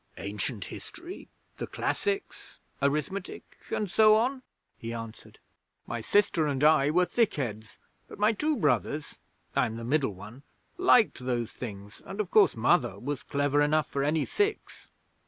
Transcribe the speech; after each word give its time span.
'Ancient 0.17 0.65
history, 0.65 1.29
the 1.59 1.67
Classics, 1.67 2.57
arithmetic 2.81 3.59
and 3.69 3.87
so 3.87 4.15
on,' 4.15 4.41
he 4.75 4.93
answered. 4.93 5.37
'My 5.85 6.01
sister 6.01 6.47
and 6.47 6.63
I 6.63 6.89
were 6.89 7.05
thick 7.05 7.35
heads, 7.35 7.77
but 8.07 8.17
my 8.17 8.31
two 8.31 8.57
brothers 8.57 9.19
(I'm 9.55 9.75
the 9.75 9.83
middle 9.83 10.15
one) 10.15 10.41
liked 10.79 11.19
those 11.23 11.51
things, 11.51 12.01
and, 12.03 12.19
of 12.19 12.31
course, 12.31 12.55
Mother 12.55 12.97
was 12.97 13.21
clever 13.21 13.61
enough 13.61 13.91
for 13.91 14.03
any 14.03 14.25
six. 14.25 14.87